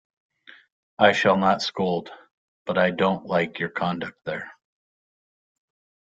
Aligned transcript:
I 0.97 1.11
shall 1.11 1.37
not 1.37 1.61
scold, 1.61 2.09
but 2.65 2.79
I 2.79 2.89
don’t 2.89 3.27
like 3.27 3.59
your 3.59 3.69
conduct 3.69 4.25
there. 4.25 4.51